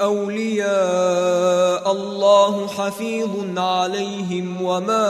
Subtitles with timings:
[0.00, 5.08] أولياء الله حفيظ عليهم وما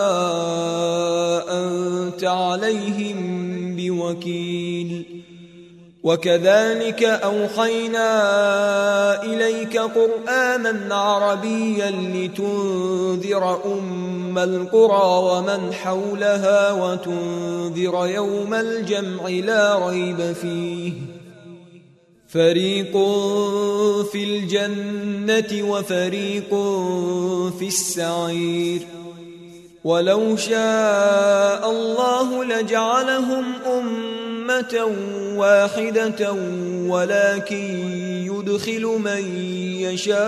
[1.50, 3.42] أنت عليهم
[3.76, 5.22] بوكيل.
[6.04, 8.12] وكذلك أوحينا
[9.22, 21.11] إليك قرآنا عربيا لتنذر أم القرى ومن حولها وتنذر يوم الجمع لا ريب فيه.
[22.32, 22.92] فريق
[24.12, 26.50] في الجنة وفريق
[27.58, 28.80] في السعير
[29.84, 34.88] ولو شاء الله لجعلهم أمة
[35.36, 36.32] واحدة
[36.88, 37.64] ولكن
[38.26, 39.36] يدخل من
[39.80, 40.20] يشاء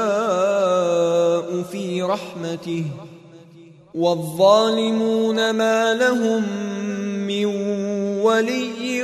[1.72, 2.84] في رحمته
[3.94, 6.44] والظالمون ما لهم
[7.26, 7.46] من
[8.22, 9.03] ولي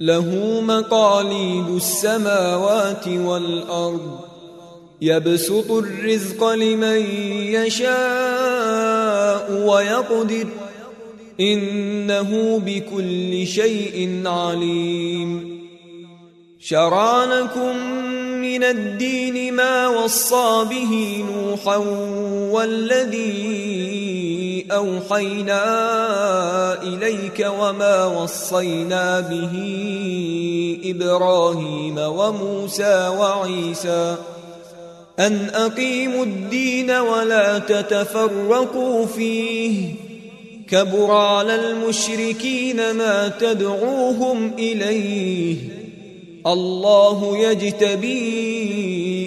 [0.00, 4.18] له مقاليد السماوات والأرض.
[5.02, 7.00] يبسط الرزق لمن
[7.54, 10.46] يشاء ويقدر.
[11.40, 15.58] إنه بكل شيء عليم.
[16.60, 17.76] شرع لكم
[18.58, 21.76] من الدين ما وصى به نوحا
[22.52, 23.46] والذي
[24.72, 25.62] أوحينا
[26.82, 29.54] إليك وما وصينا به
[30.84, 34.16] إبراهيم وموسى وعيسى
[35.18, 39.94] أن أقيموا الدين ولا تتفرقوا فيه
[40.68, 45.87] كبر على المشركين ما تدعوهم إليه
[46.46, 48.28] الله يجتبي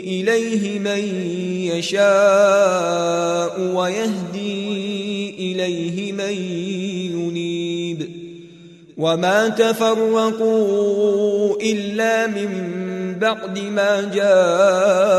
[0.05, 1.25] إليه من
[1.73, 6.33] يشاء ويهدي إليه من
[7.13, 8.09] ينيب.
[8.97, 10.81] وما تفرقوا
[11.61, 12.49] إلا من
[13.19, 15.17] بعد ما جاءهم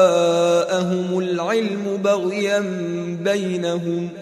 [1.19, 2.61] العلم بغيا
[3.25, 4.22] بينهم ۖ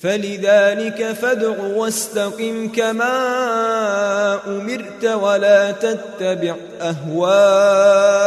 [0.00, 3.14] فلذلك فادع واستقم كما
[4.46, 8.18] أمرت ولا تتبع أهواءهم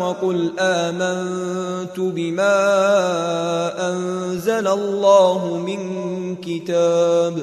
[0.00, 2.56] وقل آمنت بما
[3.90, 7.42] أنزل الله من كتاب.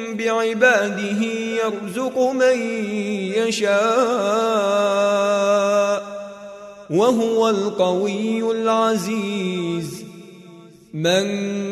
[0.15, 1.21] بعباده
[1.63, 2.61] يرزق من
[3.35, 3.71] يشاء
[6.89, 10.05] وهو القوي العزيز.
[10.93, 11.23] من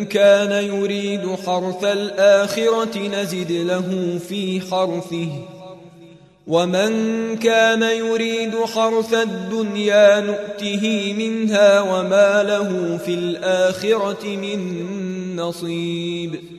[0.05, 5.29] كان يريد حرث الآخرة نزد له في حرثه
[6.47, 6.91] ومن
[7.37, 14.59] كان يريد حرث الدنيا نؤته منها وما له في الآخرة من
[15.35, 16.58] نصيب.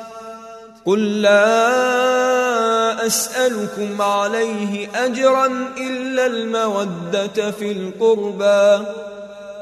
[0.85, 2.71] قل لا
[3.07, 5.45] أسألكم عليه أجرا
[5.77, 8.85] إلا المودة في القربى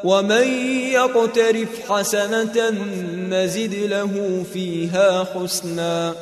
[0.03, 0.47] ومن
[0.93, 2.69] يقترف حسنة
[3.29, 6.13] نزد له فيها حسنا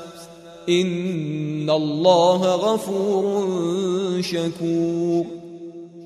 [0.70, 5.26] إن الله غفور شكور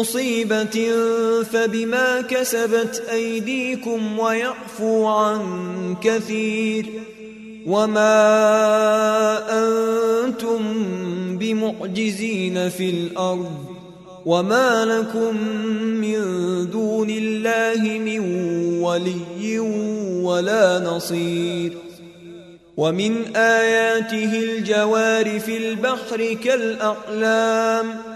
[0.00, 0.92] مصيبة
[1.42, 5.40] فبما كسبت أيديكم ويعفو عن
[6.02, 6.86] كثير
[7.66, 8.08] وما
[9.50, 10.58] أنتم
[11.38, 13.76] بمعجزين في الأرض
[14.26, 15.36] وما لكم
[15.76, 16.20] من
[16.70, 18.20] دون الله من
[18.82, 19.58] ولي
[20.22, 21.72] ولا نصير
[22.76, 28.15] ومن آياته الجوار في البحر كالأعلام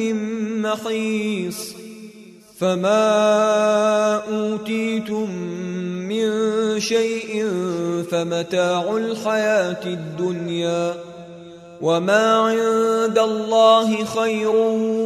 [0.00, 1.74] من محيص
[2.60, 5.30] فما أوتيتم
[6.08, 6.30] من
[6.80, 7.48] شيء
[8.10, 10.94] فمتاع الحياة الدنيا
[11.80, 14.56] وما عند الله خير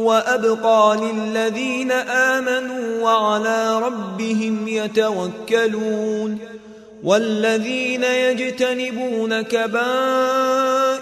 [0.05, 6.37] وأبقى للذين آمنوا وعلى ربهم يتوكلون
[7.03, 10.84] والذين يجتنبون كبائر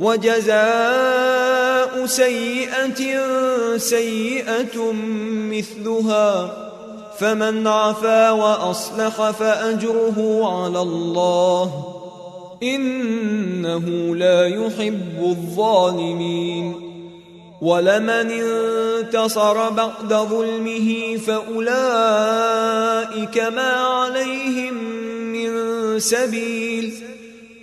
[0.00, 1.66] وجزاء
[2.06, 3.02] سيئة
[3.76, 4.92] سيئة
[5.52, 6.56] مثلها
[7.18, 11.84] فمن عفا وأصلح فأجره على الله
[12.62, 16.86] إنه لا يحب الظالمين.
[17.60, 21.66] ولمن انتصر بعد ظلمه فأولئك
[23.38, 24.74] ما عليهم
[25.32, 25.50] من
[26.00, 26.92] سبيل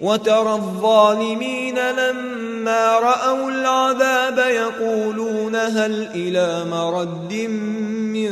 [0.00, 7.34] وترى الظالمين لما رأوا العذاب يقولون هل إلى مرد
[8.14, 8.30] من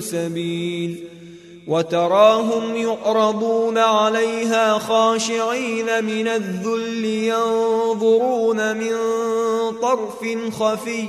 [0.00, 1.04] سبيل
[1.66, 8.96] وتراهم يعرضون عليها خاشعين من الذل ينظرون من
[9.82, 11.08] طرف خفي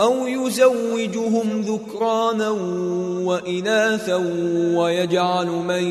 [0.00, 2.50] أو يزوجهم ذكرانا
[3.24, 4.16] وإناثا
[4.76, 5.84] ويجعل من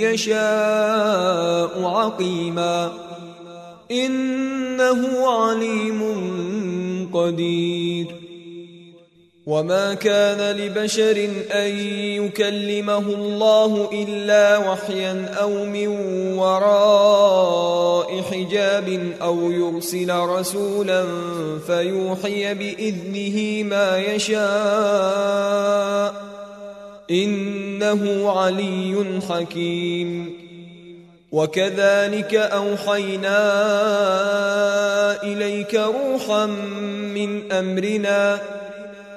[0.00, 2.92] يشاء عقيما
[3.90, 6.00] إنه عليم
[7.14, 8.23] قدير
[9.46, 11.78] وما كان لبشر ان
[12.24, 15.88] يكلمه الله الا وحيا أو من
[16.36, 21.04] وراء حجاب أو يرسل رسولا
[21.66, 24.44] فيوحي باذنه ما يشاء
[27.10, 30.44] انه علي حكيم.
[31.32, 33.38] وكذلك اوحينا
[35.22, 36.46] اليك روحا
[37.14, 38.40] من امرنا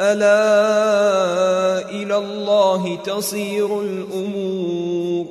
[0.00, 5.26] ألا إلى الله تصير الأمور